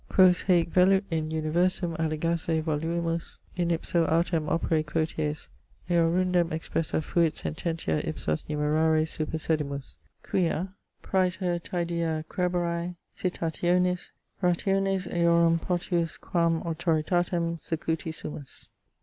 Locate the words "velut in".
0.71-1.29